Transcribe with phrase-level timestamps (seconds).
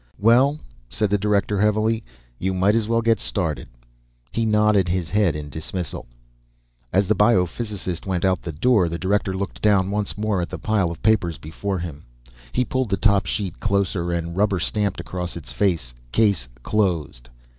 [0.17, 0.57] "Well,"
[0.89, 2.03] said the Director, heavily.
[2.39, 3.67] "You might as well get started."
[4.31, 6.07] He nodded his head in dismissal.
[6.91, 10.57] As the biophysicist went out the door, the Director looked down once more at the
[10.57, 12.03] pile of papers before him.
[12.51, 17.29] He pulled the top sheet closer, and rubber stamped across its face CASE CLOSED.